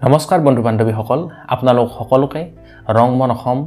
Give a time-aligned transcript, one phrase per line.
[0.00, 1.20] নমস্কাৰ বন্ধু বান্ধৱীসকল
[1.54, 2.42] আপোনালোক সকলোকে
[2.98, 3.58] ৰং মন অসম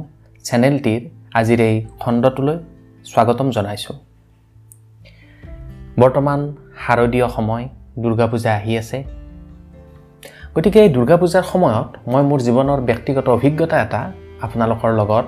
[0.44, 1.02] চেনেলটিৰ
[1.38, 2.56] আজিৰ এই খণ্ডটোলৈ
[3.10, 3.96] স্বাগতম জনাইছোঁ।
[6.00, 6.40] বৰ্তমান
[6.84, 7.64] শাৰদীয় সময়
[8.02, 8.98] দুৰ্গা পূজা আহি আছে।
[10.54, 14.02] গতিকে এই দুৰ্গা পূজাৰ সময়ত মই মোৰ জীৱনৰ ব্যক্তিগত অভিজ্ঞতা এটা
[14.44, 15.26] আপোনালোকৰ লগত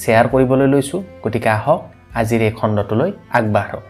[0.00, 1.80] শ্বেয়াৰ কৰিবলৈ লৈছোঁ। গতিকে আহক
[2.20, 3.82] আজিৰ এই খণ্ডটোলৈ আগবাঢ়োঁ।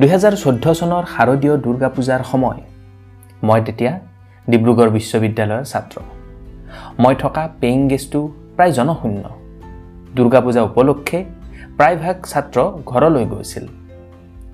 [0.00, 2.60] দুহেজাৰ চৈধ্য চনৰ শাৰদীয় দুৰ্গা পূজাৰ সময়
[3.48, 3.94] মই তেতিয়া
[4.50, 5.96] ডিব্ৰুগড় বিশ্ববিদ্যালয়ৰ ছাত্ৰ।
[6.98, 8.20] মই থকা পেয়িং গেষ্টটো
[8.56, 9.24] প্ৰায় জনশূন্য।
[10.16, 11.18] দুৰ্গা পূজা উপলক্ষে
[11.76, 13.64] প্ৰায়ভাগ ছাত্ৰ ঘৰলৈ গৈছিল।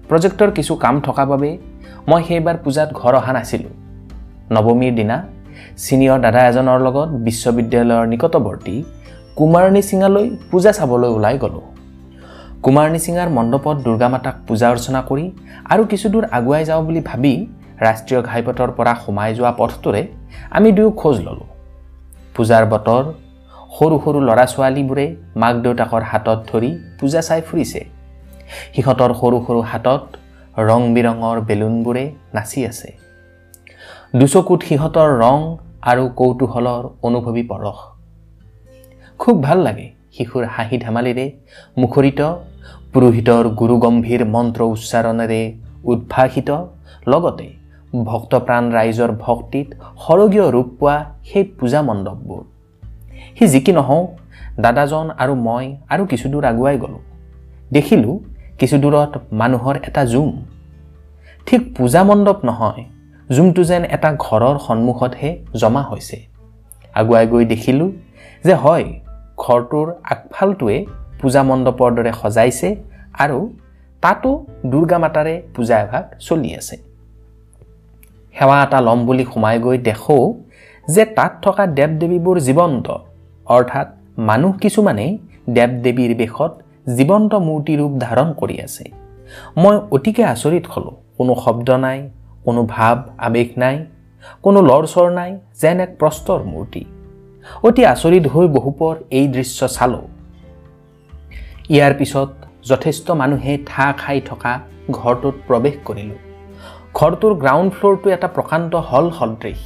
[0.09, 1.59] প্ৰজেক্টৰ কিছু কাম থকা বাবে
[2.09, 3.73] মই সেইবাৰ পূজাত ঘৰ অহা নাছিলোঁ।
[4.51, 5.17] নৱমীৰ দিনা
[5.77, 8.77] ছিনিয়ৰ দাদা এজনৰ লগত বিশ্ববিদ্যালয়ৰ নিকটৱৰ্তী
[9.37, 11.67] কুমাৰণী চিঙালৈ পূজা চাবলৈ ওলাই গ'লোঁ।
[12.63, 15.25] কুমাৰণী চিঙাৰ মণ্ডপত দুৰ্গা মাতাক পূজা অৰ্চনা কৰি
[15.73, 17.35] আৰু কিছুদূৰ আগুৱাই যাওঁ বুলি ভাবি
[17.87, 20.03] ৰাষ্ট্ৰীয় ঘাইপথৰ পৰা সোমাই যোৱা পথটোৰে
[20.57, 21.49] আমি দুয়ো খোজ ল'লোঁ।
[22.35, 23.05] পূজাৰ বতৰ
[23.77, 25.07] সৰু সৰু ল'ৰা ছোৱালীবোৰে
[25.43, 27.81] মাক দেউতাকৰ হাতত ধৰি পূজা চাই ফুৰিছে।
[28.75, 30.03] সিহঁতৰ সৰু সৰু হাতত
[30.69, 32.89] ৰং বিৰঙৰ বেলুনবোৰে নাচি আছে।
[34.19, 35.39] দুচকুত সিহঁতৰ ৰং
[35.91, 37.79] আৰু কৌতূহলৰ অনুভৱী পৰশ।
[39.21, 39.87] খুব ভাল লাগে
[40.17, 41.27] শিশুৰ হাঁহি ধেমালিৰে
[41.81, 42.21] মুখৰিত
[42.93, 45.43] পুৰোহিতৰ গুৰুগম্ভীৰ মন্ত্ৰ উচ্চাৰণেৰে
[45.93, 46.51] উদ্ভাসিত
[47.13, 47.49] লগতে
[47.93, 52.43] ভক্তপ্ৰাণ ৰাইজৰ ভক্তিত সৰগীয় ৰূপ পোৱা সেই পূজা মণ্ডপবোৰ।
[53.39, 54.11] সি যি কি নহওক
[54.61, 57.01] দাদাজন আৰু মই আৰু কিছুদূৰ আগুৱাই গ'লোঁ।
[57.73, 58.19] দেখিলোঁ
[58.59, 60.43] কিছুদূৰত মানুহৰ এটা জুম।
[61.47, 62.85] ঠিক পূজা মণ্ডপ নহয়
[63.31, 66.27] জুমটো যেন এটা ঘৰৰ সন্মুখতহে জমা হৈছে।
[66.95, 67.91] আগুৱাই গৈ দেখিলোঁ
[68.45, 68.85] যে হয়
[69.39, 70.87] ঘৰটোৰ আগফালটোৱে
[71.21, 72.77] পূজা মণ্ডপৰ দৰে সজাইছে
[73.19, 73.57] আৰু
[74.01, 76.92] তাতো দুৰ্গা মাতাৰে পূজা এভাগ চলি আছে।
[78.35, 80.23] সেৱা এটা ল'ম বুলি সোমাই গৈ দেখোঁ
[80.89, 82.87] যে তাত থকা দেৱ দেৱীবোৰ জীৱন্ত।
[83.47, 83.89] অৰ্থাৎ
[84.19, 85.19] মানুহ কিছুমানেই
[85.57, 86.53] দেৱ দেৱীৰ বেশত
[86.97, 88.85] জীৱন্ত মূৰ্তি ৰূপ ধাৰণ কৰি আছে।
[89.57, 91.99] মই অতিকে আচৰিত হ'লোঁ। কোনো শব্দ নাই
[92.45, 93.77] কোনো ভাৱ আৱেগ নাই
[94.43, 96.83] কোনো লৰ চৰ নাই যেন এক প্ৰস্তৰ মূৰ্তি।
[97.63, 100.07] অতি আচৰিত হৈ বহুপৰ এই দৃশ্য চালোঁ।
[101.71, 102.31] ইয়াৰ পিছত
[102.69, 104.53] যথেষ্ট মানুহে ঠাহ খাই থকা
[104.91, 106.32] ঘৰটোত প্ৰৱেশ কৰিলোঁ।
[106.99, 109.61] ঘৰটোৰ গ্ৰাউণ্ড ফ্ল'ৰটো এটা প্ৰকাণ্ড হল সদৃশ।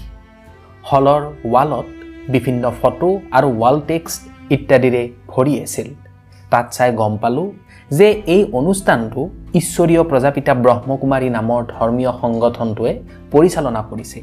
[0.90, 1.22] হলৰ
[1.52, 1.86] ৱালত
[2.34, 4.20] বিভিন্ন ফটো আৰু ৱাল টেক্সট
[4.54, 5.88] ইত্যাদিৰে ভৰি আছিল।
[6.52, 7.46] তাত চাই গম পালোঁ
[7.98, 9.20] যে এই অনুষ্ঠানটো
[9.60, 12.92] ঈশ্বৰীয় প্ৰজাপিতা ব্ৰহ্মকুমাৰী নামৰ ধৰ্মীয় সংগঠনটোৱে
[13.32, 14.18] পৰিচালনা কৰিছে।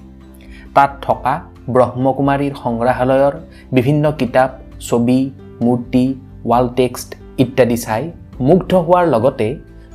[0.75, 1.34] তাত থকা
[1.75, 3.34] ব্ৰহ্মকুমাৰীৰ সংগ্ৰহালয়ৰ
[3.78, 4.50] বিভিন্ন কিতাপ
[4.88, 5.20] ছবি
[5.66, 6.06] মূৰ্তি
[6.50, 7.09] ৱাল টেক্সট
[7.44, 8.03] ইত্যাদি চাই
[8.47, 9.47] মুগ্ধ হোৱাৰ লগতে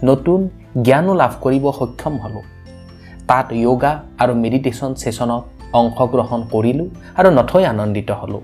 [0.09, 0.39] নতুন
[0.87, 2.47] জ্ঞানো লাভ কৰিব সক্ষম হ'লোঁ।
[3.29, 5.43] তাত য়োগা আৰু মেডিটেশ্যন ছেশ্যনত
[5.81, 8.43] অংশগ্ৰহণ কৰিলোঁ আৰু নথৈ আনন্দিত হ'লোঁ।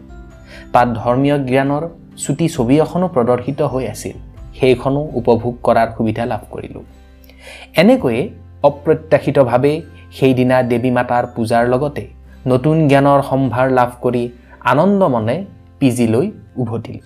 [0.72, 1.82] তাত ধৰ্মীয় জ্ঞানৰ
[2.22, 4.16] চুটি ছবি এখনো প্ৰদৰ্শিত হৈ আছিল
[4.58, 6.84] সেইখনো উপভোগ কৰাৰ সুবিধা লাভ কৰিলোঁ।
[7.82, 8.22] এনেকৈয়ে
[8.68, 9.72] অপ্ৰত্যাশিতভাৱে
[10.16, 12.04] সেইদিনা দেৱী মাতাৰ পূজাৰ লগতে
[12.46, 14.22] নতুন জ্ঞানৰ সম্ভাৰ লাভ কৰি
[14.72, 15.36] আনন্দ মনে
[15.78, 16.26] পি জিলৈ
[16.62, 17.04] উভতিলোঁ।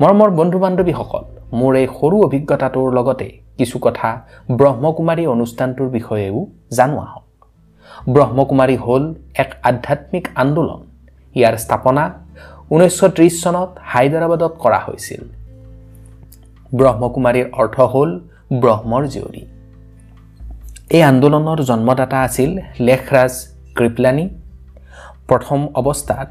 [0.00, 1.24] মৰমৰ বন্ধু বান্ধৱীসকল
[1.58, 4.08] মোৰ এই সৰু অভিজ্ঞতাটোৰ লগতে কিছু কথা
[4.60, 6.38] ব্ৰহ্মকুমাৰী অনুষ্ঠানটোৰ বিষয়েও
[6.76, 7.24] জানো আহক
[8.14, 9.04] ব্ৰহ্মকুমাৰী হ'ল
[9.42, 10.80] এক আধ্যাত্মিক আন্দোলন।
[11.38, 12.04] ইয়াৰ স্থাপনা
[12.74, 15.22] ঊনৈছশ ত্ৰিছ চনত হায়দৰাবাদত কৰা হৈছিল।
[16.78, 18.10] ব্ৰহ্মকুমাৰীৰ অৰ্থ হ'ল
[18.62, 19.42] ব্ৰহ্মৰ জীয়ৰী।
[20.96, 22.50] এই আন্দোলনৰ জন্মদাতা আছিল
[22.86, 23.32] লেখৰাজ
[23.76, 24.24] কৃপলানী।
[25.28, 26.30] প্ৰথম অৱস্থাত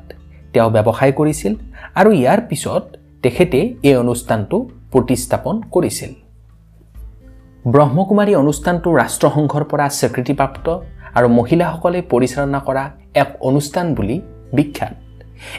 [0.53, 1.53] তেওঁ ব্যৱসায় কৰিছিল
[1.99, 2.83] আৰু ইয়াৰ পিছত
[3.23, 3.59] তেখেতে
[3.89, 4.57] এই অনুষ্ঠানটো
[4.93, 6.11] প্ৰতিস্থাপন কৰিছিল।
[7.67, 10.67] ব্ৰহ্মকুমাৰী অনুষ্ঠানটো ৰাষ্ট্ৰসংঘৰ পৰা স্বীকৃতিপ্ৰাপ্ত
[11.17, 12.83] আৰু মহিলাসকলে পৰিচালনা কৰা
[13.15, 14.15] এক অনুষ্ঠান বুলি
[14.57, 14.93] বিখ্যাত।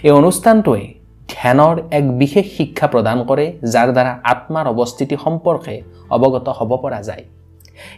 [0.06, 0.84] এই অনুষ্ঠানটোৱে
[1.28, 5.75] ধ্যানৰ এক বিশেষ শিক্ষা প্ৰদান কৰে যাৰ দ্বাৰা আত্মাৰ অৱস্থিতি সম্পৰ্কে
[6.16, 7.25] অৱগত হ'ব পৰা যায়।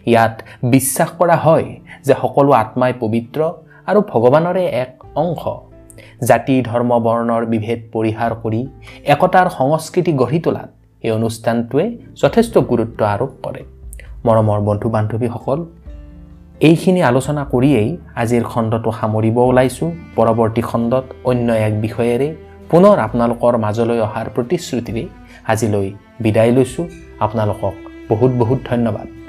[0.06, 0.34] ইয়াত
[0.74, 1.68] বিশ্বাস কৰা হয়
[2.06, 3.40] যে সকলো আত্মাই পবিত্ৰ
[3.86, 5.42] আৰু ভগৱানৰে এক অংশ।
[6.28, 8.60] জাতি ধৰ্ম বৰ্ণৰ বিভেদ পৰিহাৰ কৰি
[9.14, 10.70] একতাৰ সংস্কৃতি গঢ়ি তোলাত
[11.04, 11.86] এই অনুষ্ঠানটোৱে
[12.22, 13.62] যথেষ্ট গুৰুত্ব আৰোপ কৰে।
[14.26, 15.58] মৰমৰ বন্ধু বান্ধৱীসকল
[16.60, 22.28] এইখিনি আলোচনা কৰিয়েই আজিৰ খণ্ডটো সামৰিব ওলাইছোঁ। পৰৱৰ্তী খণ্ডত অন্য এক বিষয়েৰে
[22.70, 25.04] পুনৰ আপোনালোকৰ মাজলৈ অহাৰ প্ৰতিশ্ৰুতিৰে
[25.52, 25.88] আজিলৈ
[26.20, 26.86] বিদায় লৈছোঁ।
[27.20, 27.74] আপোনালোকক
[28.08, 29.21] বহুত বহুত ধন্যবাদ।